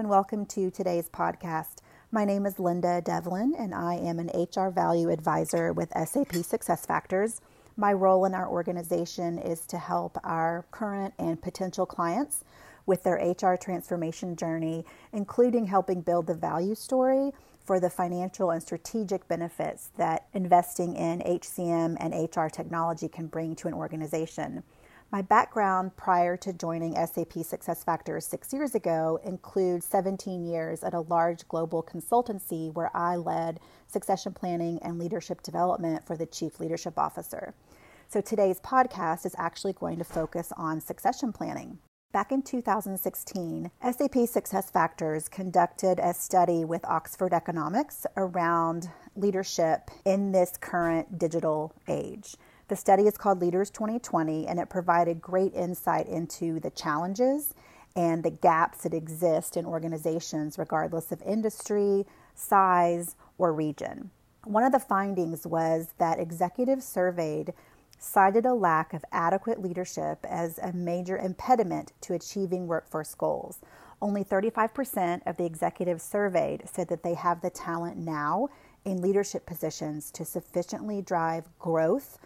and 0.00 0.08
welcome 0.08 0.46
to 0.46 0.70
today's 0.70 1.10
podcast. 1.10 1.80
My 2.10 2.24
name 2.24 2.46
is 2.46 2.58
Linda 2.58 3.02
Devlin, 3.04 3.54
and 3.58 3.74
I 3.74 3.96
am 3.96 4.18
an 4.18 4.30
HR 4.34 4.70
Value 4.70 5.10
Advisor 5.10 5.74
with 5.74 5.90
SAP 5.90 6.28
SuccessFactors. 6.28 7.42
My 7.76 7.92
role 7.92 8.24
in 8.24 8.34
our 8.34 8.48
organization 8.48 9.36
is 9.36 9.66
to 9.66 9.76
help 9.76 10.16
our 10.24 10.64
current 10.70 11.12
and 11.18 11.42
potential 11.42 11.84
clients 11.84 12.44
with 12.86 13.02
their 13.02 13.16
HR 13.16 13.56
transformation 13.56 14.36
journey, 14.36 14.86
including 15.12 15.66
helping 15.66 16.00
build 16.00 16.28
the 16.28 16.34
value 16.34 16.74
story 16.74 17.32
for 17.62 17.78
the 17.78 17.90
financial 17.90 18.52
and 18.52 18.62
strategic 18.62 19.28
benefits 19.28 19.90
that 19.98 20.28
investing 20.32 20.96
in 20.96 21.20
HCM 21.20 21.98
and 22.00 22.14
HR 22.34 22.48
technology 22.48 23.06
can 23.06 23.26
bring 23.26 23.54
to 23.56 23.68
an 23.68 23.74
organization. 23.74 24.62
My 25.12 25.22
background 25.22 25.96
prior 25.96 26.36
to 26.36 26.52
joining 26.52 26.94
SAP 26.94 27.34
SuccessFactors 27.42 28.22
six 28.22 28.52
years 28.52 28.76
ago 28.76 29.18
includes 29.24 29.84
17 29.86 30.44
years 30.44 30.84
at 30.84 30.94
a 30.94 31.00
large 31.00 31.48
global 31.48 31.82
consultancy 31.82 32.72
where 32.72 32.96
I 32.96 33.16
led 33.16 33.58
succession 33.88 34.32
planning 34.32 34.78
and 34.82 35.00
leadership 35.00 35.42
development 35.42 36.06
for 36.06 36.16
the 36.16 36.26
Chief 36.26 36.60
Leadership 36.60 36.96
Officer. 36.96 37.54
So 38.06 38.20
today's 38.20 38.60
podcast 38.60 39.26
is 39.26 39.34
actually 39.36 39.72
going 39.72 39.98
to 39.98 40.04
focus 40.04 40.52
on 40.56 40.80
succession 40.80 41.32
planning. 41.32 41.78
Back 42.12 42.30
in 42.30 42.42
2016, 42.42 43.68
SAP 43.82 44.14
SuccessFactors 44.14 45.28
conducted 45.28 45.98
a 45.98 46.14
study 46.14 46.64
with 46.64 46.84
Oxford 46.84 47.32
Economics 47.32 48.06
around 48.16 48.88
leadership 49.16 49.90
in 50.04 50.30
this 50.30 50.56
current 50.60 51.18
digital 51.18 51.74
age. 51.88 52.36
The 52.70 52.76
study 52.76 53.08
is 53.08 53.18
called 53.18 53.40
Leaders 53.40 53.68
2020, 53.68 54.46
and 54.46 54.60
it 54.60 54.70
provided 54.70 55.20
great 55.20 55.52
insight 55.54 56.06
into 56.06 56.60
the 56.60 56.70
challenges 56.70 57.52
and 57.96 58.22
the 58.22 58.30
gaps 58.30 58.84
that 58.84 58.94
exist 58.94 59.56
in 59.56 59.66
organizations, 59.66 60.56
regardless 60.56 61.10
of 61.10 61.20
industry, 61.22 62.06
size, 62.36 63.16
or 63.38 63.52
region. 63.52 64.12
One 64.44 64.62
of 64.62 64.70
the 64.70 64.78
findings 64.78 65.48
was 65.48 65.94
that 65.98 66.20
executives 66.20 66.84
surveyed 66.84 67.54
cited 67.98 68.46
a 68.46 68.54
lack 68.54 68.94
of 68.94 69.04
adequate 69.10 69.60
leadership 69.60 70.24
as 70.30 70.56
a 70.58 70.72
major 70.72 71.18
impediment 71.18 71.92
to 72.02 72.14
achieving 72.14 72.68
workforce 72.68 73.16
goals. 73.16 73.58
Only 74.00 74.22
35% 74.22 75.22
of 75.26 75.36
the 75.38 75.44
executives 75.44 76.04
surveyed 76.04 76.68
said 76.72 76.86
that 76.86 77.02
they 77.02 77.14
have 77.14 77.40
the 77.40 77.50
talent 77.50 77.96
now 77.96 78.48
in 78.84 79.02
leadership 79.02 79.44
positions 79.44 80.12
to 80.12 80.24
sufficiently 80.24 81.02
drive 81.02 81.48
growth 81.58 82.16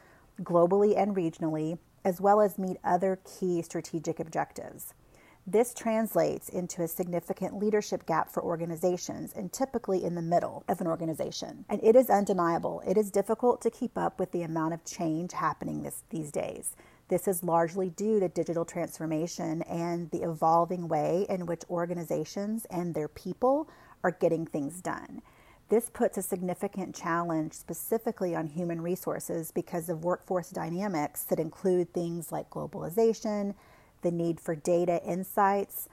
globally 0.43 0.97
and 0.97 1.15
regionally, 1.15 1.79
as 2.05 2.21
well 2.21 2.41
as 2.41 2.59
meet 2.59 2.77
other 2.85 3.21
key 3.25 3.63
strategic 3.63 4.21
objectives. 4.21 4.95
This 5.47 5.75
translates 5.75 6.49
into 6.49 6.83
a 6.83 6.89
significant 6.89 7.59
leadership 7.59 8.07
gap 8.07 8.31
for 8.31 8.43
organizations 8.43 9.35
and 9.35 9.53
typically 9.53 10.03
in 10.03 10.15
the 10.15 10.23
middle 10.23 10.65
of 10.69 10.81
an 10.81 10.87
organization. 10.87 11.67
And 11.69 11.85
it 11.85 11.97
is 11.97 12.09
undeniable. 12.09 12.83
It 12.87 12.97
is 12.97 13.11
difficult 13.11 13.61
to 13.63 13.71
keep 13.71 13.99
up 13.99 14.19
with 14.19 14.33
the 14.33 14.43
amount 14.43 14.73
of 14.73 14.85
change 14.87 15.33
happening 15.33 15.83
this, 15.83 16.03
these 16.09 16.33
days. 16.33 16.77
This 17.09 17.29
is 17.29 17.45
largely 17.45 17.91
due 17.91 18.21
to 18.21 18.29
digital 18.29 18.65
transformation 18.65 19.61
and 19.63 20.11
the 20.11 20.23
evolving 20.23 20.89
way 20.89 21.27
in 21.29 21.45
which 21.45 21.63
organizations 21.69 22.65
and 22.71 22.95
their 22.95 23.09
people 23.09 23.69
are 24.03 24.13
getting 24.13 24.47
things 24.47 24.81
done. 24.81 25.21
This 25.71 25.89
puts 25.89 26.19
a 26.19 26.23
significant 26.23 26.95
challenge 26.95 27.55
specifically 27.55 28.35
on 28.35 28.47
human 28.47 28.83
resources 28.83 29.51
because 29.51 29.89
of 29.89 30.05
workforce 30.05 30.51
dynamics 30.51 31.25
that 31.25 31.41
include 31.41 31.93
things 31.93 32.31
like 32.31 32.51
globalization, 32.51 33.55
the 34.03 34.11
need 34.11 34.39
for 34.41 34.55
data 34.55 35.03
insights, 35.05 35.89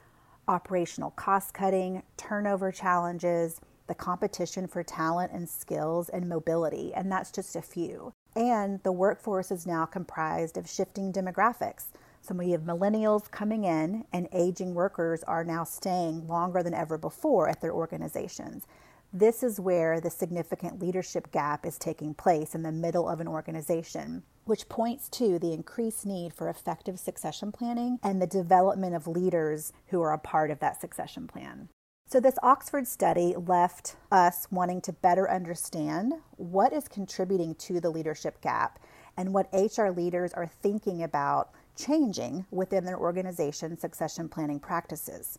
operational 0.47 1.12
cost 1.12 1.53
cutting, 1.53 2.03
turnover 2.18 2.72
challenges, 2.72 3.62
the 3.88 3.96
competition 3.96 4.68
for 4.68 4.84
talent 4.84 5.31
and 5.31 5.47
skills, 5.50 6.09
and 6.09 6.28
mobility, 6.28 6.94
and 6.94 7.12
that's 7.12 7.31
just 7.31 7.56
a 7.56 7.62
few. 7.62 8.13
And 8.35 8.81
the 8.84 8.91
workforce 8.91 9.51
is 9.51 9.66
now 9.66 9.85
comprised 9.85 10.57
of 10.57 10.69
shifting 10.69 11.12
demographics. 11.12 11.85
So 12.22 12.35
we 12.35 12.51
have 12.51 12.62
millennials 12.62 13.31
coming 13.31 13.63
in, 13.63 14.06
and 14.13 14.28
aging 14.31 14.73
workers 14.75 15.23
are 15.23 15.44
now 15.44 15.63
staying 15.63 16.28
longer 16.28 16.62
than 16.62 16.73
ever 16.73 16.97
before 16.97 17.50
at 17.50 17.62
their 17.62 17.73
organizations. 17.73 18.67
This 19.13 19.44
is 19.44 19.59
where 19.59 19.99
the 19.99 20.09
significant 20.09 20.79
leadership 20.79 21.33
gap 21.33 21.66
is 21.66 21.77
taking 21.77 22.13
place 22.13 22.55
in 22.55 22.63
the 22.63 22.72
middle 22.72 23.09
of 23.09 23.19
an 23.19 23.27
organization, 23.27 24.23
which 24.45 24.69
points 24.69 25.09
to 25.09 25.38
the 25.38 25.51
increased 25.51 26.05
need 26.05 26.33
for 26.33 26.47
effective 26.47 26.97
succession 26.97 27.51
planning 27.51 27.99
and 28.01 28.22
the 28.22 28.27
development 28.27 28.95
of 28.95 29.07
leaders 29.07 29.73
who 29.88 30.01
are 30.01 30.13
a 30.13 30.17
part 30.17 30.49
of 30.49 30.59
that 30.59 30.79
succession 30.79 31.27
plan. 31.27 31.67
So, 32.07 32.22
this 32.22 32.38
Oxford 32.41 32.88
study 32.88 33.35
left 33.35 33.97
us 34.13 34.47
wanting 34.49 34.79
to 34.81 34.94
better 34.94 35.29
understand 35.29 36.13
what 36.38 36.72
is 36.72 36.88
contributing 36.88 37.55
to 37.55 37.81
the 37.81 37.89
leadership 37.89 38.39
gap 38.39 38.79
and 39.17 39.33
what 39.33 39.51
HR 39.51 39.89
leaders 39.89 40.31
are 40.31 40.47
thinking 40.47 41.03
about 41.03 41.51
changing 41.75 42.45
within 42.49 42.85
their 42.85 42.97
organization 42.97 43.78
succession 43.78 44.29
planning 44.29 44.59
practices. 44.61 45.38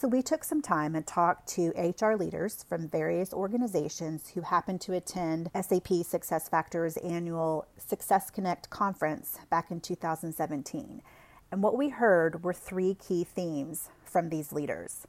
So 0.00 0.08
we 0.08 0.22
took 0.22 0.44
some 0.44 0.62
time 0.62 0.94
and 0.94 1.06
talked 1.06 1.46
to 1.56 1.74
HR 1.76 2.14
leaders 2.14 2.64
from 2.66 2.88
various 2.88 3.34
organizations 3.34 4.30
who 4.30 4.40
happened 4.40 4.80
to 4.80 4.94
attend 4.94 5.50
SAP 5.54 5.88
SuccessFactors 5.88 6.96
annual 7.04 7.66
Success 7.76 8.30
Connect 8.30 8.70
conference 8.70 9.40
back 9.50 9.70
in 9.70 9.78
2017. 9.78 11.02
And 11.52 11.62
what 11.62 11.76
we 11.76 11.90
heard 11.90 12.42
were 12.42 12.54
three 12.54 12.94
key 12.94 13.24
themes 13.24 13.90
from 14.02 14.30
these 14.30 14.54
leaders. 14.54 15.06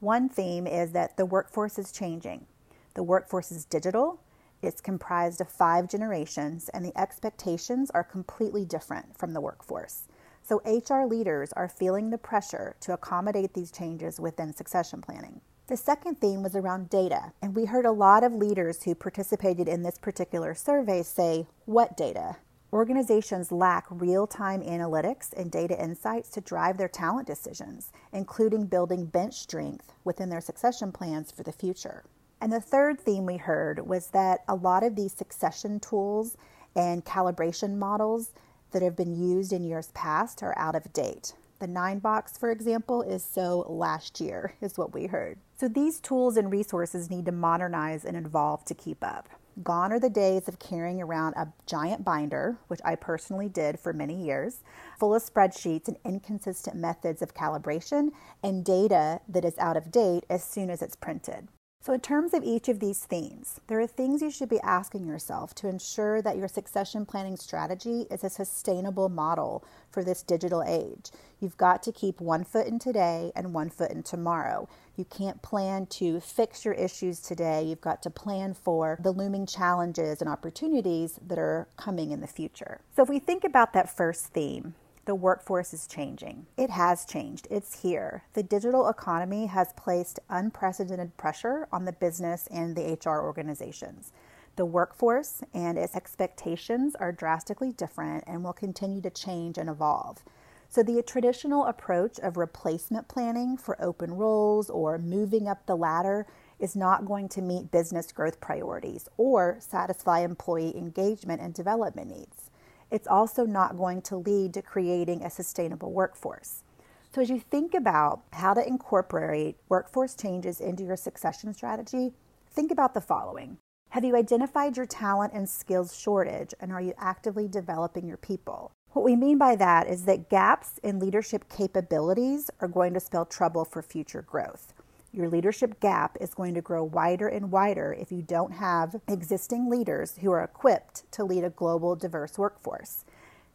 One 0.00 0.28
theme 0.28 0.66
is 0.66 0.92
that 0.92 1.16
the 1.16 1.24
workforce 1.24 1.78
is 1.78 1.90
changing. 1.90 2.44
The 2.92 3.02
workforce 3.02 3.50
is 3.50 3.64
digital, 3.64 4.20
it's 4.60 4.82
comprised 4.82 5.40
of 5.40 5.48
five 5.48 5.88
generations, 5.88 6.68
and 6.68 6.84
the 6.84 6.92
expectations 6.94 7.90
are 7.92 8.04
completely 8.04 8.66
different 8.66 9.16
from 9.16 9.32
the 9.32 9.40
workforce. 9.40 10.02
So, 10.50 10.60
HR 10.64 11.06
leaders 11.06 11.52
are 11.52 11.68
feeling 11.68 12.10
the 12.10 12.18
pressure 12.18 12.74
to 12.80 12.92
accommodate 12.92 13.54
these 13.54 13.70
changes 13.70 14.18
within 14.18 14.52
succession 14.52 15.00
planning. 15.00 15.42
The 15.68 15.76
second 15.76 16.20
theme 16.20 16.42
was 16.42 16.56
around 16.56 16.90
data, 16.90 17.32
and 17.40 17.54
we 17.54 17.66
heard 17.66 17.86
a 17.86 17.92
lot 17.92 18.24
of 18.24 18.34
leaders 18.34 18.82
who 18.82 18.96
participated 18.96 19.68
in 19.68 19.84
this 19.84 19.96
particular 19.96 20.56
survey 20.56 21.04
say, 21.04 21.46
What 21.66 21.96
data? 21.96 22.38
Organizations 22.72 23.52
lack 23.52 23.86
real 23.90 24.26
time 24.26 24.60
analytics 24.62 25.32
and 25.32 25.52
data 25.52 25.80
insights 25.80 26.30
to 26.30 26.40
drive 26.40 26.78
their 26.78 26.88
talent 26.88 27.28
decisions, 27.28 27.92
including 28.12 28.66
building 28.66 29.04
bench 29.04 29.34
strength 29.34 29.92
within 30.02 30.30
their 30.30 30.40
succession 30.40 30.90
plans 30.90 31.30
for 31.30 31.44
the 31.44 31.52
future. 31.52 32.02
And 32.40 32.52
the 32.52 32.60
third 32.60 33.00
theme 33.00 33.24
we 33.24 33.36
heard 33.36 33.86
was 33.86 34.08
that 34.08 34.40
a 34.48 34.56
lot 34.56 34.82
of 34.82 34.96
these 34.96 35.12
succession 35.12 35.78
tools 35.78 36.36
and 36.74 37.04
calibration 37.04 37.76
models 37.76 38.32
that 38.70 38.82
have 38.82 38.96
been 38.96 39.14
used 39.14 39.52
in 39.52 39.64
years 39.64 39.90
past 39.92 40.42
are 40.42 40.56
out 40.58 40.74
of 40.74 40.92
date. 40.92 41.34
The 41.60 41.66
nine 41.66 41.98
box, 41.98 42.38
for 42.38 42.50
example, 42.50 43.02
is 43.02 43.22
so 43.22 43.66
last 43.68 44.20
year, 44.20 44.54
is 44.62 44.78
what 44.78 44.94
we 44.94 45.06
heard. 45.06 45.38
So 45.58 45.68
these 45.68 46.00
tools 46.00 46.38
and 46.38 46.50
resources 46.50 47.10
need 47.10 47.26
to 47.26 47.32
modernize 47.32 48.04
and 48.04 48.16
evolve 48.16 48.64
to 48.64 48.74
keep 48.74 49.04
up. 49.04 49.28
Gone 49.62 49.92
are 49.92 50.00
the 50.00 50.08
days 50.08 50.48
of 50.48 50.58
carrying 50.58 51.02
around 51.02 51.34
a 51.34 51.52
giant 51.66 52.02
binder, 52.02 52.56
which 52.68 52.80
I 52.82 52.94
personally 52.94 53.50
did 53.50 53.78
for 53.78 53.92
many 53.92 54.14
years, 54.24 54.62
full 54.98 55.14
of 55.14 55.22
spreadsheets 55.22 55.86
and 55.86 55.98
inconsistent 56.02 56.76
methods 56.76 57.20
of 57.20 57.34
calibration 57.34 58.10
and 58.42 58.64
data 58.64 59.20
that 59.28 59.44
is 59.44 59.58
out 59.58 59.76
of 59.76 59.90
date 59.90 60.24
as 60.30 60.42
soon 60.42 60.70
as 60.70 60.80
it's 60.80 60.96
printed. 60.96 61.48
So, 61.82 61.94
in 61.94 62.00
terms 62.00 62.34
of 62.34 62.44
each 62.44 62.68
of 62.68 62.78
these 62.78 62.98
themes, 63.06 63.58
there 63.66 63.80
are 63.80 63.86
things 63.86 64.20
you 64.20 64.30
should 64.30 64.50
be 64.50 64.60
asking 64.60 65.06
yourself 65.06 65.54
to 65.54 65.68
ensure 65.68 66.20
that 66.20 66.36
your 66.36 66.46
succession 66.46 67.06
planning 67.06 67.38
strategy 67.38 68.04
is 68.10 68.22
a 68.22 68.28
sustainable 68.28 69.08
model 69.08 69.64
for 69.90 70.04
this 70.04 70.22
digital 70.22 70.62
age. 70.62 71.10
You've 71.40 71.56
got 71.56 71.82
to 71.84 71.92
keep 71.92 72.20
one 72.20 72.44
foot 72.44 72.66
in 72.66 72.80
today 72.80 73.32
and 73.34 73.54
one 73.54 73.70
foot 73.70 73.92
in 73.92 74.02
tomorrow. 74.02 74.68
You 74.94 75.06
can't 75.06 75.40
plan 75.40 75.86
to 75.86 76.20
fix 76.20 76.66
your 76.66 76.74
issues 76.74 77.18
today. 77.18 77.62
You've 77.62 77.80
got 77.80 78.02
to 78.02 78.10
plan 78.10 78.52
for 78.52 78.98
the 79.00 79.10
looming 79.10 79.46
challenges 79.46 80.20
and 80.20 80.28
opportunities 80.28 81.18
that 81.26 81.38
are 81.38 81.66
coming 81.78 82.10
in 82.10 82.20
the 82.20 82.26
future. 82.26 82.82
So, 82.94 83.04
if 83.04 83.08
we 83.08 83.20
think 83.20 83.42
about 83.42 83.72
that 83.72 83.88
first 83.88 84.26
theme, 84.26 84.74
the 85.06 85.14
workforce 85.14 85.72
is 85.72 85.86
changing. 85.86 86.46
It 86.56 86.70
has 86.70 87.04
changed. 87.04 87.48
It's 87.50 87.80
here. 87.80 88.24
The 88.34 88.42
digital 88.42 88.88
economy 88.88 89.46
has 89.46 89.72
placed 89.72 90.20
unprecedented 90.28 91.16
pressure 91.16 91.66
on 91.72 91.84
the 91.84 91.92
business 91.92 92.46
and 92.48 92.76
the 92.76 92.98
HR 93.02 93.20
organizations. 93.22 94.12
The 94.56 94.66
workforce 94.66 95.42
and 95.54 95.78
its 95.78 95.96
expectations 95.96 96.94
are 96.96 97.12
drastically 97.12 97.72
different 97.72 98.24
and 98.26 98.44
will 98.44 98.52
continue 98.52 99.00
to 99.00 99.10
change 99.10 99.56
and 99.56 99.70
evolve. 99.70 100.22
So, 100.68 100.82
the 100.82 101.02
traditional 101.02 101.64
approach 101.64 102.20
of 102.20 102.36
replacement 102.36 103.08
planning 103.08 103.56
for 103.56 103.82
open 103.82 104.12
roles 104.14 104.70
or 104.70 104.98
moving 104.98 105.48
up 105.48 105.66
the 105.66 105.76
ladder 105.76 106.26
is 106.60 106.76
not 106.76 107.06
going 107.06 107.28
to 107.30 107.42
meet 107.42 107.72
business 107.72 108.12
growth 108.12 108.40
priorities 108.40 109.08
or 109.16 109.56
satisfy 109.58 110.20
employee 110.20 110.76
engagement 110.76 111.40
and 111.40 111.54
development 111.54 112.10
needs 112.10 112.49
it's 112.90 113.08
also 113.08 113.44
not 113.44 113.76
going 113.76 114.02
to 114.02 114.16
lead 114.16 114.54
to 114.54 114.62
creating 114.62 115.22
a 115.22 115.30
sustainable 115.30 115.92
workforce. 115.92 116.64
So, 117.12 117.20
as 117.20 117.30
you 117.30 117.40
think 117.40 117.74
about 117.74 118.22
how 118.32 118.54
to 118.54 118.66
incorporate 118.66 119.56
workforce 119.68 120.14
changes 120.14 120.60
into 120.60 120.84
your 120.84 120.96
succession 120.96 121.52
strategy, 121.52 122.12
think 122.50 122.70
about 122.70 122.94
the 122.94 123.00
following 123.00 123.58
Have 123.90 124.04
you 124.04 124.14
identified 124.14 124.76
your 124.76 124.86
talent 124.86 125.32
and 125.32 125.48
skills 125.48 125.98
shortage, 125.98 126.54
and 126.60 126.72
are 126.72 126.80
you 126.80 126.94
actively 126.98 127.48
developing 127.48 128.06
your 128.06 128.16
people? 128.16 128.72
What 128.92 129.04
we 129.04 129.14
mean 129.14 129.38
by 129.38 129.54
that 129.56 129.86
is 129.86 130.04
that 130.04 130.28
gaps 130.28 130.78
in 130.82 130.98
leadership 130.98 131.48
capabilities 131.48 132.50
are 132.60 132.68
going 132.68 132.94
to 132.94 133.00
spell 133.00 133.24
trouble 133.24 133.64
for 133.64 133.82
future 133.82 134.22
growth. 134.22 134.72
Your 135.12 135.28
leadership 135.28 135.80
gap 135.80 136.16
is 136.20 136.34
going 136.34 136.54
to 136.54 136.60
grow 136.60 136.84
wider 136.84 137.26
and 137.26 137.50
wider 137.50 137.92
if 137.92 138.12
you 138.12 138.22
don't 138.22 138.52
have 138.52 139.00
existing 139.08 139.68
leaders 139.68 140.18
who 140.18 140.30
are 140.30 140.44
equipped 140.44 141.10
to 141.12 141.24
lead 141.24 141.42
a 141.42 141.50
global, 141.50 141.96
diverse 141.96 142.38
workforce. 142.38 143.04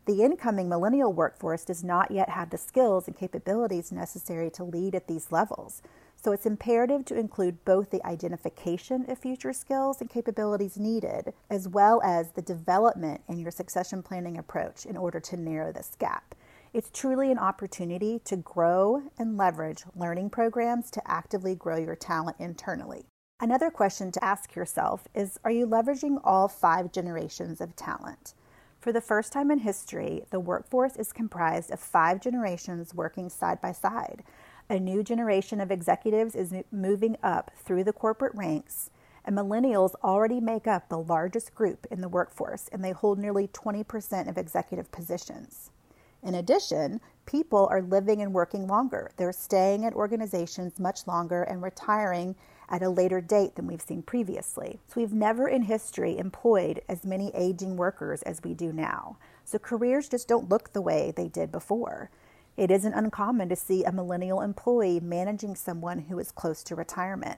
The 0.05 0.21
incoming 0.21 0.67
millennial 0.67 1.13
workforce 1.13 1.63
does 1.63 1.81
not 1.81 2.11
yet 2.11 2.29
have 2.29 2.49
the 2.49 2.57
skills 2.57 3.07
and 3.07 3.15
capabilities 3.15 3.89
necessary 3.89 4.49
to 4.51 4.65
lead 4.65 4.95
at 4.95 5.07
these 5.07 5.31
levels. 5.31 5.81
So 6.21 6.33
it's 6.33 6.45
imperative 6.45 7.05
to 7.05 7.17
include 7.17 7.63
both 7.63 7.89
the 7.89 8.05
identification 8.05 9.09
of 9.09 9.17
future 9.17 9.53
skills 9.53 10.01
and 10.01 10.09
capabilities 10.09 10.77
needed, 10.77 11.33
as 11.49 11.69
well 11.69 12.01
as 12.03 12.31
the 12.31 12.41
development 12.41 13.21
in 13.29 13.39
your 13.39 13.51
succession 13.51 14.03
planning 14.03 14.37
approach 14.37 14.85
in 14.85 14.97
order 14.97 15.21
to 15.21 15.37
narrow 15.37 15.71
this 15.71 15.95
gap. 15.97 16.35
It's 16.75 16.91
truly 16.91 17.31
an 17.31 17.39
opportunity 17.39 18.19
to 18.25 18.35
grow 18.35 19.03
and 19.17 19.37
leverage 19.37 19.85
learning 19.95 20.31
programs 20.31 20.91
to 20.91 21.09
actively 21.09 21.55
grow 21.55 21.77
your 21.77 21.95
talent 21.95 22.35
internally. 22.37 23.05
Another 23.39 23.71
question 23.71 24.11
to 24.11 24.21
ask 24.21 24.55
yourself 24.55 25.07
is 25.15 25.39
Are 25.45 25.51
you 25.51 25.67
leveraging 25.67 26.19
all 26.21 26.49
five 26.49 26.91
generations 26.91 27.61
of 27.61 27.77
talent? 27.77 28.33
For 28.81 28.91
the 28.91 28.99
first 28.99 29.31
time 29.31 29.51
in 29.51 29.59
history, 29.59 30.25
the 30.31 30.39
workforce 30.41 30.97
is 30.97 31.13
comprised 31.13 31.71
of 31.71 31.79
five 31.79 32.19
generations 32.19 32.93
working 32.93 33.29
side 33.29 33.61
by 33.61 33.71
side. 33.71 34.25
A 34.69 34.77
new 34.77 35.01
generation 35.01 35.61
of 35.61 35.71
executives 35.71 36.35
is 36.35 36.53
moving 36.73 37.15
up 37.23 37.51
through 37.55 37.85
the 37.85 37.93
corporate 37.93 38.35
ranks, 38.35 38.89
and 39.23 39.33
millennials 39.33 39.95
already 40.03 40.41
make 40.41 40.67
up 40.67 40.89
the 40.89 40.99
largest 40.99 41.55
group 41.55 41.87
in 41.89 42.01
the 42.01 42.09
workforce, 42.09 42.67
and 42.73 42.83
they 42.83 42.91
hold 42.91 43.17
nearly 43.17 43.47
20% 43.47 44.27
of 44.27 44.37
executive 44.37 44.91
positions. 44.91 45.71
In 46.25 46.33
addition, 46.33 47.01
people 47.27 47.67
are 47.69 47.83
living 47.83 48.19
and 48.19 48.33
working 48.33 48.65
longer. 48.65 49.11
They're 49.15 49.31
staying 49.31 49.85
at 49.85 49.93
organizations 49.93 50.79
much 50.79 51.05
longer 51.05 51.43
and 51.43 51.61
retiring 51.61 52.35
at 52.67 52.81
a 52.81 52.89
later 52.89 53.21
date 53.21 53.53
than 53.55 53.67
we've 53.67 53.79
seen 53.79 54.01
previously. 54.01 54.79
So 54.87 55.01
we've 55.01 55.13
never 55.13 55.47
in 55.47 55.61
history 55.61 56.17
employed 56.17 56.81
as 56.89 57.05
many 57.05 57.31
aging 57.35 57.77
workers 57.77 58.23
as 58.23 58.41
we 58.43 58.55
do 58.55 58.73
now. 58.73 59.17
So 59.43 59.59
careers 59.59 60.09
just 60.09 60.27
don't 60.27 60.49
look 60.49 60.73
the 60.73 60.81
way 60.81 61.13
they 61.15 61.27
did 61.27 61.51
before. 61.51 62.09
It 62.57 62.71
isn't 62.71 62.93
uncommon 62.93 63.49
to 63.49 63.55
see 63.55 63.83
a 63.83 63.91
millennial 63.91 64.41
employee 64.41 64.99
managing 64.99 65.53
someone 65.55 65.99
who 65.99 66.17
is 66.17 66.31
close 66.31 66.63
to 66.63 66.75
retirement. 66.75 67.37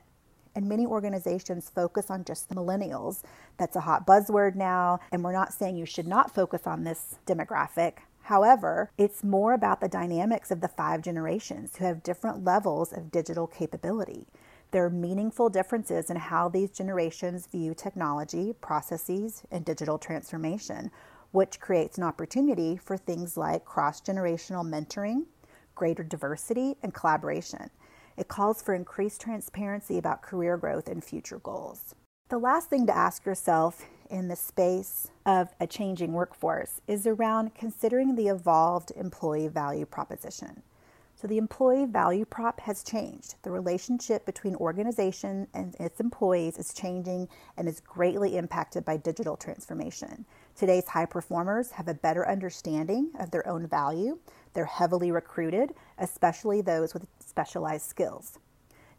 And 0.55 0.69
many 0.69 0.85
organizations 0.85 1.69
focus 1.69 2.09
on 2.09 2.23
just 2.23 2.47
the 2.47 2.55
millennials. 2.55 3.21
That's 3.57 3.75
a 3.75 3.81
hot 3.81 4.07
buzzword 4.07 4.55
now, 4.55 5.01
and 5.11 5.25
we're 5.25 5.33
not 5.33 5.53
saying 5.53 5.75
you 5.75 5.85
should 5.85 6.07
not 6.07 6.33
focus 6.33 6.65
on 6.65 6.85
this 6.85 7.15
demographic. 7.27 7.97
However, 8.27 8.91
it's 8.97 9.23
more 9.23 9.53
about 9.53 9.79
the 9.79 9.87
dynamics 9.87 10.51
of 10.51 10.59
the 10.59 10.67
five 10.67 11.01
generations 11.01 11.77
who 11.77 11.85
have 11.85 12.03
different 12.03 12.43
levels 12.43 12.91
of 12.91 13.09
digital 13.09 13.47
capability. 13.47 14.27
There 14.71 14.83
are 14.83 14.89
meaningful 14.89 15.47
differences 15.47 16.09
in 16.09 16.17
how 16.17 16.49
these 16.49 16.71
generations 16.71 17.47
view 17.47 17.73
technology, 17.73 18.51
processes, 18.59 19.43
and 19.49 19.63
digital 19.63 19.97
transformation, 19.97 20.91
which 21.31 21.61
creates 21.61 21.97
an 21.97 22.03
opportunity 22.03 22.75
for 22.75 22.97
things 22.97 23.37
like 23.37 23.63
cross 23.63 24.01
generational 24.01 24.69
mentoring, 24.69 25.27
greater 25.73 26.03
diversity, 26.03 26.75
and 26.83 26.93
collaboration. 26.93 27.69
It 28.17 28.27
calls 28.27 28.61
for 28.61 28.73
increased 28.73 29.21
transparency 29.21 29.97
about 29.97 30.21
career 30.21 30.57
growth 30.57 30.89
and 30.89 31.01
future 31.01 31.39
goals. 31.39 31.95
The 32.27 32.37
last 32.37 32.69
thing 32.69 32.87
to 32.87 32.97
ask 32.97 33.25
yourself 33.25 33.85
in 34.09 34.27
the 34.27 34.35
space 34.35 35.09
of 35.25 35.49
a 35.59 35.67
changing 35.67 36.13
workforce 36.13 36.81
is 36.87 37.05
around 37.05 37.55
considering 37.55 38.15
the 38.15 38.27
evolved 38.27 38.91
employee 38.95 39.47
value 39.47 39.85
proposition. 39.85 40.63
So 41.15 41.27
the 41.27 41.39
employee 41.39 41.85
value 41.85 42.25
prop 42.25 42.59
has 42.59 42.83
changed. 42.83 43.35
The 43.41 43.49
relationship 43.49 44.23
between 44.25 44.55
organization 44.55 45.47
and 45.53 45.75
its 45.79 45.99
employees 45.99 46.59
is 46.59 46.73
changing 46.73 47.27
and 47.57 47.67
is 47.67 47.79
greatly 47.79 48.37
impacted 48.37 48.85
by 48.85 48.97
digital 48.97 49.35
transformation. 49.35 50.25
Today's 50.55 50.87
high 50.87 51.07
performers 51.07 51.71
have 51.71 51.87
a 51.87 51.95
better 51.95 52.27
understanding 52.27 53.09
of 53.19 53.31
their 53.31 53.47
own 53.47 53.65
value. 53.65 54.19
They're 54.53 54.65
heavily 54.65 55.11
recruited, 55.11 55.73
especially 55.97 56.61
those 56.61 56.93
with 56.93 57.07
specialized 57.19 57.87
skills. 57.87 58.37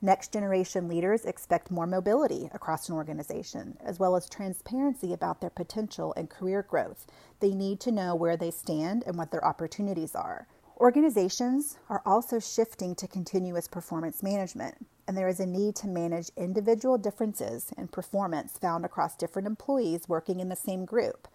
Next 0.01 0.33
generation 0.33 0.87
leaders 0.87 1.25
expect 1.25 1.73
more 1.73 1.87
mobility 1.87 2.49
across 2.55 2.89
an 2.89 2.95
organization, 2.95 3.77
as 3.85 3.99
well 3.99 4.15
as 4.15 4.29
transparency 4.29 5.13
about 5.13 5.41
their 5.41 5.51
potential 5.51 6.15
and 6.17 6.31
career 6.31 6.63
growth. 6.63 7.05
They 7.41 7.53
need 7.53 7.81
to 7.81 7.91
know 7.91 8.15
where 8.15 8.37
they 8.37 8.53
stand 8.53 9.03
and 9.07 9.19
what 9.19 9.33
their 9.33 9.45
opportunities 9.45 10.15
are. 10.15 10.47
Organizations 10.77 11.79
are 11.89 12.03
also 12.07 12.39
shifting 12.39 12.95
to 12.95 13.09
continuous 13.09 13.67
performance 13.67 14.23
management, 14.23 14.87
and 15.09 15.17
there 15.17 15.27
is 15.27 15.41
a 15.41 15.47
need 15.47 15.75
to 15.77 15.89
manage 15.89 16.31
individual 16.37 16.97
differences 16.97 17.73
in 17.77 17.89
performance 17.89 18.57
found 18.57 18.85
across 18.85 19.17
different 19.17 19.49
employees 19.49 20.09
working 20.09 20.39
in 20.39 20.49
the 20.49 20.55
same 20.55 20.85
group. 20.85 21.27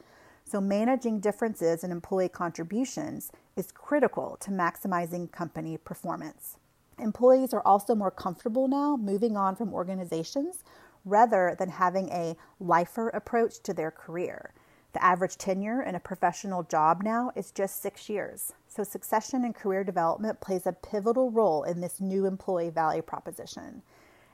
So, 0.45 0.61
managing 0.61 1.19
differences 1.19 1.83
in 1.83 1.91
employee 1.91 2.29
contributions 2.29 3.29
is 3.57 3.73
critical 3.73 4.37
to 4.39 4.51
maximizing 4.51 5.29
company 5.29 5.75
performance. 5.75 6.55
Employees 7.03 7.53
are 7.53 7.61
also 7.65 7.93
more 7.95 8.11
comfortable 8.11 8.69
now 8.69 8.95
moving 8.95 9.35
on 9.35 9.57
from 9.57 9.73
organizations 9.73 10.63
rather 11.03 11.53
than 11.59 11.67
having 11.67 12.07
a 12.09 12.37
lifer 12.61 13.09
approach 13.09 13.61
to 13.63 13.73
their 13.73 13.91
career. 13.91 14.53
The 14.93 15.03
average 15.03 15.37
tenure 15.37 15.81
in 15.81 15.95
a 15.95 15.99
professional 15.99 16.63
job 16.63 17.03
now 17.03 17.31
is 17.35 17.51
just 17.51 17.81
six 17.81 18.09
years. 18.09 18.53
So, 18.69 18.85
succession 18.85 19.43
and 19.43 19.53
career 19.53 19.83
development 19.83 20.39
plays 20.39 20.65
a 20.65 20.71
pivotal 20.71 21.29
role 21.29 21.63
in 21.63 21.81
this 21.81 21.99
new 21.99 22.25
employee 22.25 22.69
value 22.69 23.01
proposition. 23.01 23.81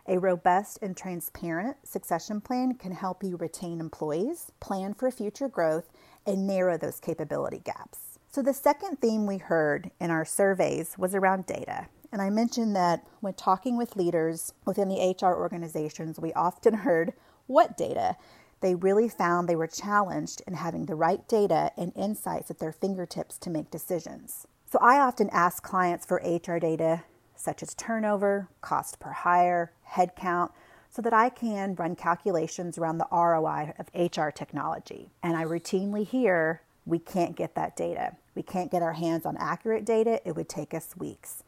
A 0.08 0.20
robust 0.20 0.78
and 0.84 0.96
transparent 0.96 1.78
succession 1.84 2.40
plan 2.40 2.76
can 2.76 2.92
help 2.92 3.24
you 3.24 3.36
retain 3.38 3.80
employees, 3.80 4.52
plan 4.60 4.94
for 4.94 5.10
future 5.10 5.50
growth, 5.50 5.90
and 6.28 6.46
narrow 6.46 6.78
those 6.78 7.00
capability 7.00 7.62
gaps. 7.64 8.20
So, 8.30 8.44
the 8.44 8.54
second 8.54 9.02
theme 9.02 9.26
we 9.26 9.38
heard 9.38 9.90
in 10.00 10.12
our 10.12 10.26
surveys 10.26 11.00
was 11.00 11.16
around 11.16 11.48
data. 11.48 11.88
And 12.12 12.22
I 12.22 12.30
mentioned 12.30 12.76
that 12.76 13.06
when 13.20 13.34
talking 13.34 13.78
with 13.78 13.96
leaders 13.96 14.54
within 14.66 14.90
the 14.90 15.16
HR 15.20 15.36
organizations, 15.36 16.20
we 16.20 16.34
often 16.34 16.74
heard 16.86 17.14
what 17.48 17.78
data. 17.78 18.16
They 18.62 18.76
really 18.76 19.08
found 19.08 19.48
they 19.48 19.56
were 19.56 19.68
challenged 19.68 20.42
in 20.46 20.56
having 20.56 20.86
the 20.86 20.96
right 20.96 21.26
data 21.28 21.72
and 21.78 21.94
insights 21.96 22.52
at 22.52 22.60
their 22.60 22.74
fingertips 22.74 23.38
to 23.40 23.50
make 23.50 23.72
decisions. 23.72 24.48
So 24.72 24.80
I 24.82 25.00
often 25.00 25.30
ask 25.32 25.64
clients 25.64 26.06
for 26.06 26.18
HR 26.18 26.60
data 26.60 27.04
such 27.40 27.64
as 27.64 27.74
turnover, 27.74 28.50
cost 28.62 29.00
per 29.00 29.12
hire, 29.12 29.72
headcount, 29.92 30.52
so 30.90 31.02
that 31.02 31.14
I 31.14 31.30
can 31.30 31.76
run 31.76 31.96
calculations 31.96 32.78
around 32.78 32.98
the 32.98 33.08
ROI 33.12 33.74
of 33.80 33.90
HR 33.94 34.30
technology. 34.30 35.10
And 35.24 35.38
I 35.38 35.46
routinely 35.46 36.06
hear 36.06 36.62
we 36.86 37.00
can't 37.00 37.36
get 37.36 37.56
that 37.56 37.76
data. 37.76 38.16
We 38.36 38.44
can't 38.44 38.72
get 38.72 38.82
our 38.82 38.94
hands 38.94 39.26
on 39.26 39.38
accurate 39.38 39.86
data. 39.86 40.20
It 40.28 40.36
would 40.36 40.50
take 40.50 40.74
us 40.74 40.98
weeks. 40.98 41.44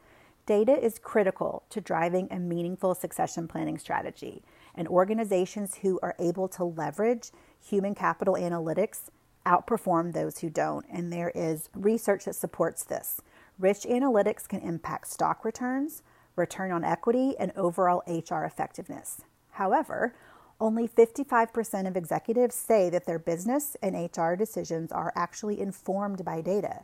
Data 0.52 0.78
is 0.78 1.00
critical 1.00 1.64
to 1.70 1.80
driving 1.80 2.28
a 2.30 2.38
meaningful 2.38 2.94
succession 2.94 3.48
planning 3.48 3.78
strategy, 3.78 4.44
and 4.76 4.86
organizations 4.86 5.76
who 5.76 5.98
are 6.04 6.14
able 6.20 6.50
to 6.50 6.66
leverage 6.66 7.32
human 7.58 7.96
capital 7.96 8.34
analytics 8.34 9.04
outperform 9.46 10.12
those 10.12 10.40
who 10.40 10.50
don't. 10.50 10.86
And 10.92 11.10
there 11.10 11.32
is 11.34 11.70
research 11.74 12.26
that 12.26 12.36
supports 12.36 12.84
this. 12.84 13.22
Rich 13.60 13.84
analytics 13.84 14.46
can 14.46 14.60
impact 14.60 15.08
stock 15.08 15.46
returns, 15.46 16.04
return 16.36 16.74
on 16.74 16.84
equity, 16.84 17.34
and 17.40 17.54
overall 17.56 18.04
HR 18.06 18.44
effectiveness. 18.44 19.22
However, 19.52 20.14
only 20.60 20.86
55% 20.86 21.88
of 21.88 21.96
executives 21.96 22.56
say 22.56 22.90
that 22.90 23.06
their 23.06 23.20
business 23.20 23.78
and 23.82 23.96
HR 23.96 24.34
decisions 24.34 24.92
are 24.92 25.14
actually 25.16 25.62
informed 25.62 26.26
by 26.26 26.42
data. 26.42 26.82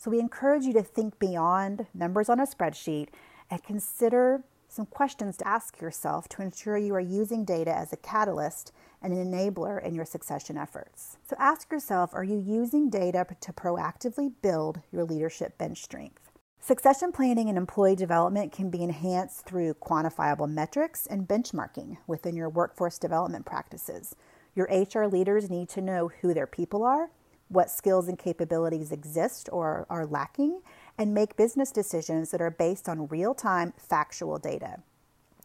So 0.00 0.10
we 0.10 0.18
encourage 0.18 0.64
you 0.64 0.72
to 0.72 0.82
think 0.82 1.18
beyond 1.18 1.86
numbers 1.92 2.30
on 2.30 2.40
a 2.40 2.46
spreadsheet 2.46 3.08
and 3.50 3.62
consider 3.62 4.42
some 4.66 4.86
questions 4.86 5.36
to 5.36 5.46
ask 5.46 5.78
yourself 5.78 6.26
to 6.30 6.40
ensure 6.40 6.78
you 6.78 6.94
are 6.94 7.00
using 7.00 7.44
data 7.44 7.76
as 7.76 7.92
a 7.92 7.98
catalyst 7.98 8.72
and 9.02 9.12
an 9.12 9.30
enabler 9.30 9.84
in 9.84 9.94
your 9.94 10.06
succession 10.06 10.56
efforts. 10.56 11.18
So 11.28 11.36
ask 11.38 11.70
yourself 11.70 12.14
are 12.14 12.24
you 12.24 12.38
using 12.38 12.88
data 12.88 13.26
to 13.42 13.52
proactively 13.52 14.32
build 14.40 14.80
your 14.90 15.04
leadership 15.04 15.58
bench 15.58 15.82
strength? 15.82 16.30
Succession 16.60 17.12
planning 17.12 17.50
and 17.50 17.58
employee 17.58 17.94
development 17.94 18.52
can 18.52 18.70
be 18.70 18.82
enhanced 18.82 19.44
through 19.44 19.74
quantifiable 19.74 20.48
metrics 20.48 21.06
and 21.06 21.28
benchmarking 21.28 21.98
within 22.06 22.36
your 22.36 22.48
workforce 22.48 22.96
development 22.96 23.44
practices. 23.44 24.16
Your 24.54 24.66
HR 24.72 25.04
leaders 25.04 25.50
need 25.50 25.68
to 25.70 25.82
know 25.82 26.10
who 26.22 26.32
their 26.32 26.46
people 26.46 26.84
are 26.84 27.10
what 27.50 27.70
skills 27.70 28.08
and 28.08 28.18
capabilities 28.18 28.92
exist 28.92 29.48
or 29.52 29.86
are 29.90 30.06
lacking, 30.06 30.62
and 30.96 31.12
make 31.12 31.36
business 31.36 31.70
decisions 31.70 32.30
that 32.30 32.40
are 32.40 32.50
based 32.50 32.88
on 32.88 33.08
real 33.08 33.34
time 33.34 33.74
factual 33.76 34.38
data. 34.38 34.78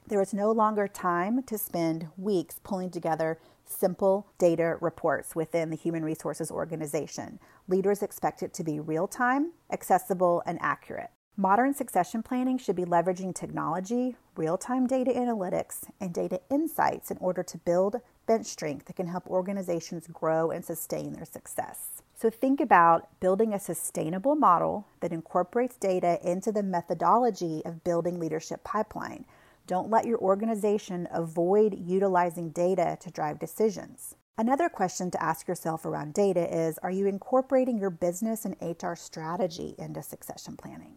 There 0.08 0.22
is 0.22 0.34
no 0.34 0.52
longer 0.52 0.88
time 0.88 1.42
to 1.44 1.58
spend 1.58 2.08
weeks 2.16 2.60
pulling 2.64 2.92
together 2.92 3.40
simple 3.66 4.28
data 4.38 4.78
reports 4.80 5.36
within 5.36 5.72
the 5.72 5.76
human 5.76 6.06
resources 6.06 6.52
organization. 6.52 7.40
Leaders 7.68 8.04
expect 8.04 8.44
it 8.44 8.54
to 8.54 8.64
be 8.64 8.80
real 8.80 9.08
time, 9.08 9.54
accessible, 9.72 10.44
and 10.46 10.60
accurate. 10.62 11.10
Modern 11.38 11.74
succession 11.74 12.24
planning 12.24 12.58
should 12.58 12.78
be 12.78 12.86
leveraging 12.86 13.34
technology, 13.34 14.16
real 14.36 14.58
time 14.58 14.88
data 14.88 15.12
analytics, 15.12 15.86
and 16.00 16.14
data 16.14 16.40
insights 16.50 17.10
in 17.10 17.18
order 17.18 17.44
to 17.44 17.58
build 17.58 17.98
bench 18.28 18.46
strength 18.46 18.86
that 18.86 18.96
can 18.96 19.08
help 19.08 19.28
organizations 19.28 20.08
grow 20.08 20.52
and 20.52 20.64
sustain 20.64 21.14
their 21.14 21.26
success. 21.26 21.95
So, 22.18 22.30
think 22.30 22.62
about 22.62 23.20
building 23.20 23.54
a 23.54 23.60
sustainable 23.60 24.36
model 24.36 24.88
that 25.02 25.12
incorporates 25.12 25.76
data 25.76 26.18
into 26.24 26.50
the 26.50 26.64
methodology 26.64 27.62
of 27.66 27.84
building 27.84 28.20
leadership 28.20 28.64
pipeline. 28.64 29.26
Don't 29.68 29.90
let 29.90 30.06
your 30.06 30.20
organization 30.20 31.10
avoid 31.12 31.78
utilizing 31.78 32.52
data 32.52 32.98
to 33.02 33.12
drive 33.12 33.38
decisions. 33.38 34.16
Another 34.38 34.70
question 34.70 35.12
to 35.12 35.22
ask 35.22 35.48
yourself 35.48 35.86
around 35.86 36.14
data 36.14 36.48
is 36.56 36.78
Are 36.78 36.92
you 36.92 37.06
incorporating 37.06 37.78
your 37.78 37.90
business 37.90 38.46
and 38.46 38.56
HR 38.62 38.96
strategy 38.96 39.76
into 39.78 40.02
succession 40.02 40.56
planning? 40.56 40.96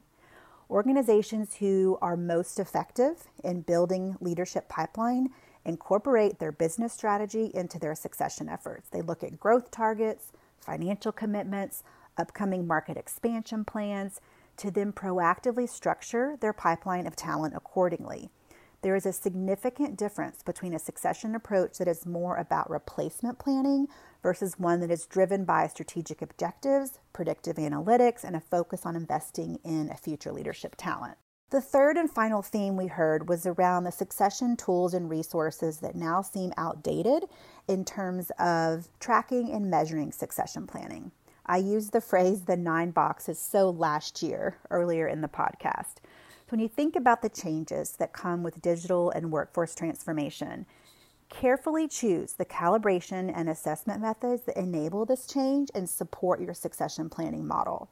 Organizations 0.71 1.57
who 1.57 1.99
are 2.01 2.17
most 2.17 2.61
effective 2.61 3.25
in 3.43 3.63
building 3.63 4.17
leadership 4.21 4.69
pipeline 4.69 5.31
incorporate 5.65 6.39
their 6.39 6.53
business 6.53 6.93
strategy 6.93 7.51
into 7.55 7.79
their 7.79 7.95
succession 7.95 8.49
efforts. 8.49 8.89
They 8.89 9.03
look 9.03 9.25
at 9.25 9.41
growth 9.41 9.71
targets, 9.71 10.33
financial 10.61 11.13
commitments, 11.13 11.83
upcoming 12.17 12.67
market 12.67 12.97
expansion 12.97 13.65
plans 13.65 14.21
to 14.57 14.71
then 14.71 14.93
proactively 14.93 15.69
structure 15.69 16.37
their 16.41 16.53
pipeline 16.53 17.07
of 17.07 17.17
talent 17.17 17.55
accordingly. 17.57 18.29
There 18.83 18.95
is 18.95 19.07
a 19.07 19.13
significant 19.13 19.97
difference 19.97 20.43
between 20.43 20.73
a 20.73 20.79
succession 20.79 21.35
approach 21.35 21.79
that 21.79 21.89
is 21.89 22.07
more 22.07 22.37
about 22.37 22.71
replacement 22.71 23.39
planning 23.39 23.89
versus 24.23 24.59
one 24.59 24.81
that 24.81 24.91
is 24.91 25.07
driven 25.07 25.45
by 25.45 25.67
strategic 25.67 26.23
objectives, 26.23 27.01
predictive 27.13 27.57
analytics, 27.57 28.23
and 28.23 28.37
a 28.37 28.41
focus 28.41 28.87
on 28.87 28.95
investing 28.95 29.59
in 29.65 29.91
a 29.91 29.97
future 29.97 30.33
leadership 30.33 30.77
talent. 30.77 31.19
The 31.51 31.63
third 31.63 31.97
and 31.97 32.11
final 32.11 32.43
theme 32.43 32.77
we 32.77 32.89
heard 32.89 33.27
was 33.27 33.47
around 33.47 33.85
the 33.85 33.91
succession 33.91 34.55
tools 34.55 34.93
and 34.93 35.09
resources 35.09 35.79
that 35.79 35.95
now 35.95 36.21
seem 36.21 36.53
outdated 36.59 37.25
in 37.67 37.87
terms 37.87 38.31
of 38.39 38.89
tracking 39.01 39.51
and 39.51 39.71
measuring 39.71 40.13
succession 40.13 40.67
planning. 40.67 41.11
I 41.47 41.57
used 41.57 41.93
the 41.93 42.03
phrase 42.03 42.43
the 42.43 42.59
nine 42.59 42.91
boxes 42.91 43.39
so 43.39 43.71
last 43.71 44.23
year 44.23 44.59
earlier 44.69 45.09
in 45.09 45.23
the 45.23 45.29
podcast. 45.29 45.97
So 45.97 46.51
when 46.51 46.61
you 46.61 46.69
think 46.69 46.95
about 46.95 47.23
the 47.23 47.31
changes 47.31 47.93
that 47.93 48.13
come 48.13 48.43
with 48.43 48.61
digital 48.61 49.11
and 49.11 49.33
workforce 49.33 49.75
transformation, 49.75 50.67
carefully 51.31 51.89
choose 51.89 52.35
the 52.35 52.45
calibration 52.45 53.33
and 53.35 53.49
assessment 53.49 54.03
methods 54.03 54.43
that 54.43 54.59
enable 54.59 55.07
this 55.07 55.27
change 55.27 55.71
and 55.75 55.89
support 55.89 56.43
your 56.43 56.53
succession 56.53 57.09
planning 57.09 57.47
model. 57.47 57.89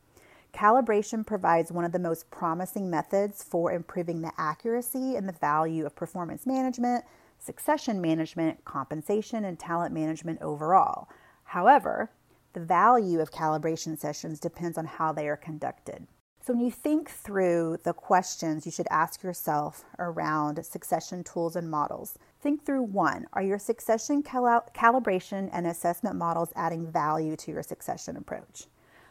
Calibration 0.57 1.27
provides 1.27 1.71
one 1.71 1.85
of 1.85 1.93
the 1.93 1.99
most 1.99 2.31
promising 2.31 2.89
methods 2.89 3.45
for 3.45 3.71
improving 3.71 4.23
the 4.23 4.33
accuracy 4.39 5.15
and 5.15 5.29
the 5.29 5.35
value 5.35 5.85
of 5.85 5.95
performance 5.95 6.47
management, 6.47 7.05
succession 7.39 8.01
management, 8.01 8.65
compensation, 8.65 9.45
and 9.45 9.59
talent 9.59 9.93
management 9.93 10.41
overall. 10.41 11.11
However, 11.45 12.11
the 12.55 12.65
value 12.65 13.21
of 13.21 13.31
calibration 13.31 13.99
sessions 13.99 14.41
depends 14.41 14.79
on 14.79 14.87
how 14.87 15.13
they 15.13 15.29
are 15.29 15.37
conducted. 15.37 16.07
So, 16.41 16.55
when 16.55 16.65
you 16.65 16.71
think 16.71 17.11
through 17.11 17.81
the 17.83 17.93
questions 17.93 18.65
you 18.65 18.73
should 18.73 18.89
ask 18.91 19.23
yourself 19.23 19.85
around 19.99 20.65
succession 20.65 21.23
tools 21.23 21.55
and 21.55 21.71
models, 21.71 22.19
think 22.41 22.65
through 22.65 22.85
one 22.85 23.27
Are 23.35 23.43
your 23.43 23.59
succession 23.59 24.23
cal- 24.23 24.65
calibration 24.75 25.51
and 25.53 25.67
assessment 25.67 26.17
models 26.17 26.55
adding 26.57 26.91
value 26.91 27.37
to 27.37 27.51
your 27.51 27.63
succession 27.63 28.17
approach? 28.17 28.69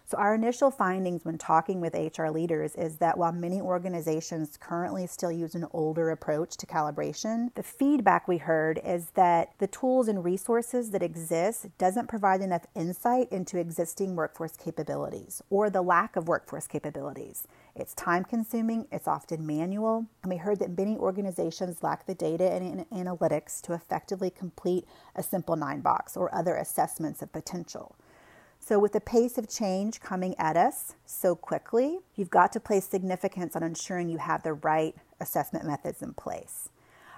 So, 0.08 0.20
our 0.20 0.36
initial 0.36 0.70
findings 0.70 1.26
when 1.26 1.40
talking 1.40 1.82
with 1.82 1.96
HR 1.96 2.28
leaders 2.28 2.76
is 2.76 2.98
that 2.98 3.18
while 3.18 3.32
many 3.32 3.60
organizations 3.60 4.56
currently 4.56 5.08
still 5.08 5.32
use 5.32 5.56
an 5.56 5.66
older 5.72 6.12
approach 6.12 6.58
to 6.58 6.68
calibration, 6.68 7.52
the 7.56 7.64
feedback 7.64 8.28
we 8.28 8.38
heard 8.38 8.80
is 8.86 9.10
that 9.16 9.54
the 9.58 9.66
tools 9.66 10.08
and 10.08 10.24
resources 10.24 10.92
that 10.92 11.02
exist 11.02 11.76
doesn't 11.80 12.08
provide 12.08 12.42
enough 12.42 12.68
insight 12.76 13.32
into 13.32 13.58
existing 13.58 14.16
workforce 14.16 14.56
capabilities 14.58 15.42
or 15.50 15.72
the 15.72 15.82
lack 15.82 16.16
of 16.16 16.28
workforce 16.28 16.68
capabilities. 16.68 17.48
It's 17.76 17.96
time 17.96 18.26
consuming, 18.26 18.88
it's 18.92 19.08
often 19.08 19.48
manual, 19.48 20.06
and 20.22 20.32
we 20.32 20.38
heard 20.38 20.60
that 20.60 20.78
many 20.78 20.98
organizations 20.98 21.82
lack 21.82 22.06
the 22.06 22.14
data 22.14 22.52
and 22.52 22.88
analytics 22.92 23.60
to 23.64 23.74
effectively 23.74 24.30
complete 24.30 24.86
a 25.16 25.24
simple 25.24 25.56
nine 25.56 25.82
box 25.82 26.16
or 26.16 26.34
other 26.34 26.54
assessments 26.54 27.24
of 27.24 27.34
potential. 27.34 27.96
So, 28.68 28.80
with 28.80 28.94
the 28.94 29.00
pace 29.00 29.38
of 29.38 29.48
change 29.48 30.00
coming 30.00 30.34
at 30.40 30.58
us 30.58 30.96
so 31.06 31.36
quickly, 31.36 32.00
you've 32.16 32.32
got 32.32 32.52
to 32.54 32.60
place 32.60 32.88
significance 32.88 33.56
on 33.56 33.62
ensuring 33.62 34.10
you 34.10 34.18
have 34.18 34.42
the 34.42 34.54
right 34.54 34.96
assessment 35.22 35.68
methods 35.68 36.02
in 36.02 36.16
place. 36.16 36.70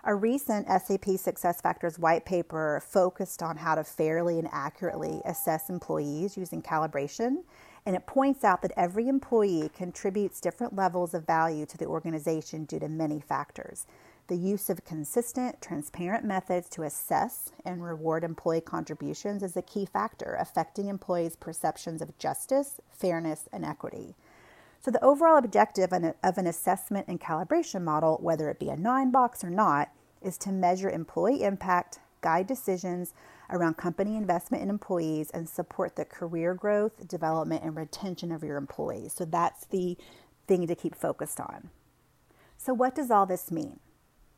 A 0.03 0.13
recent 0.13 0.67
SAP 0.67 1.05
SuccessFactors 1.05 1.99
white 1.99 2.25
paper 2.25 2.83
focused 2.85 3.41
on 3.41 3.55
how 3.55 3.75
to 3.75 3.85
fairly 3.85 4.39
and 4.39 4.49
accurately 4.51 5.21
assess 5.23 5.69
employees 5.69 6.35
using 6.35 6.61
calibration, 6.61 7.43
and 7.85 7.95
it 7.95 8.05
points 8.05 8.43
out 8.43 8.61
that 8.61 8.73
every 8.75 9.07
employee 9.07 9.71
contributes 9.73 10.41
different 10.41 10.75
levels 10.75 11.13
of 11.13 11.25
value 11.25 11.65
to 11.65 11.77
the 11.77 11.85
organization 11.85 12.65
due 12.65 12.79
to 12.79 12.89
many 12.89 13.21
factors. 13.21 13.85
The 14.27 14.35
use 14.35 14.69
of 14.69 14.83
consistent, 14.83 15.61
transparent 15.61 16.25
methods 16.25 16.67
to 16.71 16.83
assess 16.83 17.53
and 17.63 17.81
reward 17.81 18.25
employee 18.25 18.59
contributions 18.59 19.41
is 19.41 19.55
a 19.55 19.61
key 19.61 19.85
factor 19.85 20.35
affecting 20.37 20.89
employees' 20.89 21.37
perceptions 21.37 22.01
of 22.01 22.17
justice, 22.17 22.81
fairness, 22.91 23.47
and 23.53 23.63
equity. 23.63 24.15
So, 24.81 24.91
the 24.91 25.03
overall 25.03 25.37
objective 25.37 25.93
of 25.93 26.37
an 26.37 26.47
assessment 26.47 27.07
and 27.07 27.21
calibration 27.21 27.83
model, 27.83 28.17
whether 28.21 28.49
it 28.49 28.59
be 28.59 28.67
a 28.67 28.75
nine 28.75 29.11
box 29.11 29.45
or 29.45 29.49
not, 29.49 29.91
is 30.21 30.37
to 30.39 30.51
measure 30.51 30.89
employee 30.89 31.43
impact, 31.43 31.99
guide 32.19 32.47
decisions 32.47 33.13
around 33.49 33.77
company 33.77 34.17
investment 34.17 34.61
in 34.61 34.69
employees, 34.69 35.29
and 35.29 35.47
support 35.47 35.95
the 35.95 36.03
career 36.03 36.53
growth, 36.53 37.07
development, 37.07 37.63
and 37.63 37.77
retention 37.77 38.33
of 38.33 38.43
your 38.43 38.57
employees. 38.57 39.13
So, 39.13 39.23
that's 39.23 39.65
the 39.67 39.97
thing 40.47 40.67
to 40.67 40.75
keep 40.75 40.95
focused 40.95 41.39
on. 41.39 41.69
So, 42.57 42.73
what 42.73 42.93
does 42.93 43.09
all 43.09 43.25
this 43.25 43.51
mean? 43.51 43.79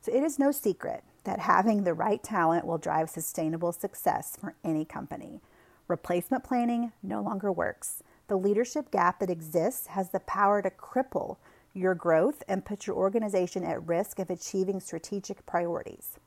So 0.00 0.12
it 0.12 0.22
is 0.22 0.38
no 0.38 0.50
secret 0.50 1.04
that 1.24 1.40
having 1.40 1.84
the 1.84 1.94
right 1.94 2.22
talent 2.22 2.66
will 2.66 2.78
drive 2.78 3.10
sustainable 3.10 3.72
success 3.72 4.36
for 4.40 4.54
any 4.64 4.84
company. 4.84 5.40
Replacement 5.88 6.42
planning 6.42 6.92
no 7.02 7.20
longer 7.20 7.52
works. 7.52 8.02
The 8.28 8.38
leadership 8.38 8.90
gap 8.90 9.18
that 9.18 9.28
exists 9.28 9.88
has 9.88 10.10
the 10.10 10.20
power 10.20 10.62
to 10.62 10.70
cripple 10.70 11.36
your 11.74 11.94
growth 11.94 12.42
and 12.48 12.64
put 12.64 12.86
your 12.86 12.96
organization 12.96 13.62
at 13.64 13.86
risk 13.86 14.18
of 14.18 14.30
achieving 14.30 14.80
strategic 14.80 15.44
priorities. 15.46 16.18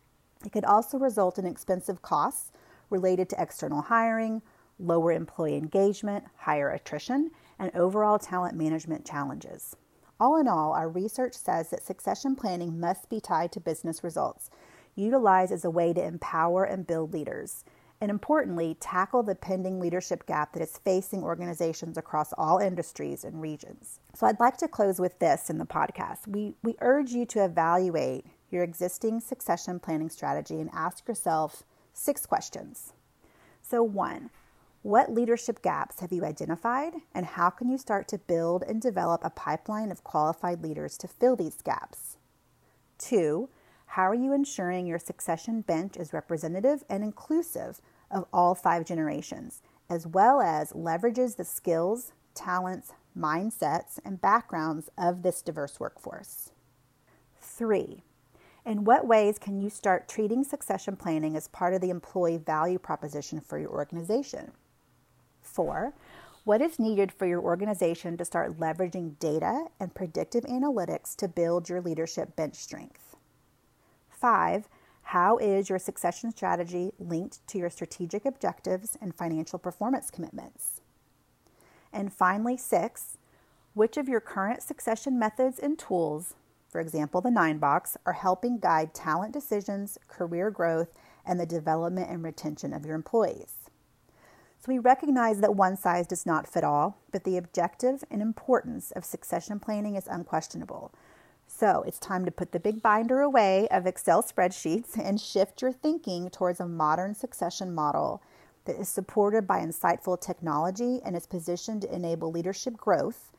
It 0.45 0.51
could 0.51 0.65
also 0.65 0.99
result 0.99 1.39
in 1.39 1.45
expensive 1.45 2.01
costs 2.01 2.51
related 2.89 3.29
to 3.29 3.41
external 3.41 3.81
hiring, 3.81 4.41
lower 4.77 5.11
employee 5.11 5.57
engagement, 5.57 6.25
higher 6.35 6.69
attrition, 6.69 7.31
and 7.57 7.71
overall 7.75 8.19
talent 8.19 8.55
management 8.55 9.05
challenges. 9.05 9.75
All 10.23 10.37
in 10.37 10.47
all, 10.47 10.71
our 10.71 10.87
research 10.87 11.33
says 11.33 11.69
that 11.69 11.83
succession 11.83 12.33
planning 12.37 12.79
must 12.79 13.09
be 13.09 13.19
tied 13.19 13.51
to 13.51 13.59
business 13.59 14.05
results, 14.05 14.49
utilized 14.95 15.51
as 15.51 15.65
a 15.65 15.69
way 15.69 15.91
to 15.91 16.01
empower 16.01 16.63
and 16.63 16.87
build 16.87 17.11
leaders, 17.11 17.65
and 17.99 18.09
importantly, 18.09 18.77
tackle 18.79 19.21
the 19.21 19.35
pending 19.35 19.81
leadership 19.81 20.25
gap 20.25 20.53
that 20.53 20.63
is 20.63 20.77
facing 20.77 21.23
organizations 21.23 21.97
across 21.97 22.31
all 22.37 22.59
industries 22.59 23.25
and 23.25 23.41
regions. 23.41 23.99
So, 24.15 24.25
I'd 24.25 24.39
like 24.39 24.55
to 24.59 24.69
close 24.69 24.97
with 24.97 25.19
this 25.19 25.49
in 25.49 25.57
the 25.57 25.65
podcast. 25.65 26.25
We, 26.25 26.55
we 26.63 26.75
urge 26.79 27.11
you 27.11 27.25
to 27.25 27.43
evaluate 27.43 28.25
your 28.49 28.63
existing 28.63 29.19
succession 29.19 29.77
planning 29.77 30.09
strategy 30.09 30.61
and 30.61 30.69
ask 30.71 31.05
yourself 31.05 31.63
six 31.91 32.25
questions. 32.25 32.93
So, 33.61 33.83
one, 33.83 34.29
what 34.83 35.13
leadership 35.13 35.61
gaps 35.61 36.01
have 36.01 36.11
you 36.11 36.25
identified, 36.25 36.93
and 37.15 37.25
how 37.25 37.49
can 37.49 37.69
you 37.69 37.77
start 37.77 38.05
to 38.09 38.17
build 38.17 38.63
and 38.63 38.81
develop 38.81 39.21
a 39.23 39.29
pipeline 39.29 39.91
of 39.91 40.03
qualified 40.03 40.61
leaders 40.61 40.97
to 40.97 41.07
fill 41.07 41.37
these 41.37 41.61
gaps? 41.61 42.17
Two, 42.97 43.49
how 43.85 44.03
are 44.03 44.13
you 44.13 44.33
ensuring 44.33 44.85
your 44.85 44.99
succession 44.99 45.61
bench 45.61 45.95
is 45.95 46.11
representative 46.11 46.83
and 46.89 47.01
inclusive 47.01 47.79
of 48.11 48.25
all 48.33 48.55
five 48.55 48.83
generations, 48.83 49.61
as 49.89 50.05
well 50.05 50.41
as 50.41 50.73
leverages 50.73 51.37
the 51.37 51.45
skills, 51.45 52.11
talents, 52.35 52.91
mindsets, 53.17 53.99
and 54.03 54.19
backgrounds 54.19 54.89
of 54.97 55.21
this 55.21 55.41
diverse 55.41 55.79
workforce? 55.79 56.51
Three, 57.39 58.03
in 58.65 58.83
what 58.83 59.07
ways 59.07 59.39
can 59.39 59.61
you 59.61 59.69
start 59.69 60.09
treating 60.09 60.43
succession 60.43 60.97
planning 60.97 61.37
as 61.37 61.47
part 61.47 61.73
of 61.73 61.79
the 61.79 61.89
employee 61.89 62.37
value 62.37 62.79
proposition 62.79 63.39
for 63.39 63.57
your 63.57 63.69
organization? 63.69 64.51
Four, 65.43 65.93
What 66.45 66.61
is 66.61 66.77
needed 66.77 67.11
for 67.11 67.25
your 67.25 67.39
organization 67.41 68.17
to 68.17 68.25
start 68.25 68.59
leveraging 68.59 69.17
data 69.19 69.67
and 69.79 69.95
predictive 69.95 70.43
analytics 70.43 71.15
to 71.17 71.29
build 71.29 71.69
your 71.69 71.79
leadership 71.79 72.35
bench 72.35 72.55
strength? 72.55 73.15
Five, 74.09 74.67
how 75.03 75.37
is 75.37 75.69
your 75.69 75.79
succession 75.79 76.31
strategy 76.31 76.91
linked 76.99 77.45
to 77.47 77.57
your 77.57 77.69
strategic 77.69 78.25
objectives 78.25 78.97
and 78.99 79.15
financial 79.15 79.57
performance 79.57 80.09
commitments? 80.09 80.81
And 81.93 82.11
finally, 82.11 82.57
six, 82.57 83.17
which 83.73 83.95
of 83.95 84.09
your 84.09 84.19
current 84.19 84.63
succession 84.63 85.17
methods 85.17 85.59
and 85.59 85.79
tools, 85.79 86.33
for 86.69 86.81
example, 86.81 87.21
the 87.21 87.31
nine 87.31 87.57
box, 87.57 87.95
are 88.05 88.13
helping 88.13 88.57
guide 88.57 88.93
talent 88.93 89.31
decisions, 89.31 89.97
career 90.09 90.51
growth, 90.51 90.89
and 91.25 91.39
the 91.39 91.45
development 91.45 92.09
and 92.09 92.21
retention 92.21 92.73
of 92.73 92.85
your 92.85 92.95
employees? 92.95 93.62
So 94.63 94.71
we 94.71 94.79
recognize 94.79 95.41
that 95.41 95.57
one 95.57 95.75
size 95.75 96.07
does 96.07 96.25
not 96.25 96.47
fit 96.47 96.63
all, 96.63 96.97
but 97.11 97.25
the 97.25 97.35
objective 97.35 98.05
and 98.09 98.21
importance 98.21 98.91
of 98.91 99.03
succession 99.03 99.59
planning 99.59 99.97
is 99.97 100.07
unquestionable. 100.07 100.93
So 101.47 101.83
it's 101.85 101.99
time 101.99 102.23
to 102.23 102.31
put 102.31 102.53
the 102.53 102.61
big 102.61 102.81
binder 102.81 103.19
away 103.19 103.67
of 103.71 103.85
Excel 103.85 104.23
spreadsheets 104.23 104.97
and 104.97 105.19
shift 105.19 105.61
your 105.61 105.73
thinking 105.73 106.29
towards 106.29 106.61
a 106.61 106.65
modern 106.65 107.13
succession 107.13 107.75
model 107.75 108.23
that 108.63 108.79
is 108.79 108.87
supported 108.87 109.45
by 109.45 109.59
insightful 109.59 110.17
technology 110.17 111.01
and 111.03 111.17
is 111.17 111.27
positioned 111.27 111.81
to 111.81 111.93
enable 111.93 112.31
leadership 112.31 112.77
growth 112.77 113.33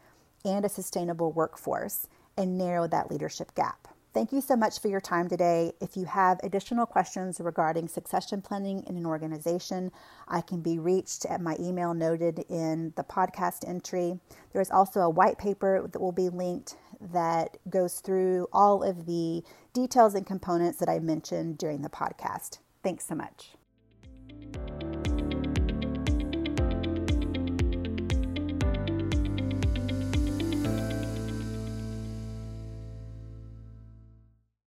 and 0.45 0.67
a 0.67 0.69
sustainable 0.69 1.33
workforce 1.33 2.07
and 2.37 2.59
narrow 2.59 2.87
that 2.87 3.11
leadership 3.11 3.55
gap. 3.55 3.89
Thank 4.15 4.33
you 4.33 4.41
so 4.41 4.55
much 4.55 4.79
for 4.79 4.87
your 4.87 5.01
time 5.01 5.29
today. 5.29 5.73
If 5.81 5.97
you 5.97 6.05
have 6.05 6.39
additional 6.45 6.87
questions 6.87 7.41
regarding 7.41 7.89
succession 7.89 8.43
planning 8.43 8.85
in 8.87 8.97
an 8.97 9.07
organization, 9.07 9.91
I 10.29 10.41
can 10.41 10.61
be 10.61 10.79
reached 10.79 11.27
at 11.27 11.41
my 11.41 11.57
email 11.59 11.95
noted 11.95 12.45
in 12.49 12.93
the 12.95 13.03
podcast 13.03 13.69
entry. 13.69 14.21
There 14.53 14.63
is 14.63 14.71
also 14.71 15.01
a 15.01 15.11
white 15.11 15.37
paper 15.37 15.89
that 15.91 15.99
will 15.99 16.13
be 16.13 16.29
linked 16.29 16.77
that 17.01 17.57
goes 17.69 17.99
through 17.99 18.47
all 18.53 18.85
of 18.85 19.07
the 19.07 19.43
details 19.73 20.15
and 20.15 20.25
components 20.25 20.79
that 20.79 20.89
I 20.89 21.01
mentioned 21.01 21.59
during 21.59 21.83
the 21.83 21.91
podcast. 21.91 22.59
Thanks 22.85 23.05
so 23.07 23.17
much. 23.17 23.57